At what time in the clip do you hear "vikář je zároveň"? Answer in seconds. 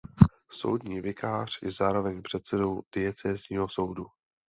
1.01-2.21